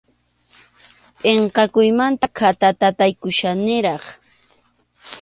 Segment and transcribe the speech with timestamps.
[1.19, 4.03] Pʼinqakuymanta khatatataykuchkaniraq.